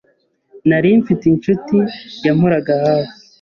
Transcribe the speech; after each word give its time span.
”Nari 0.69 0.89
mfite 1.01 1.23
incuti 1.27 1.77
yamporaga 2.25 2.73
hafi. 2.85 3.15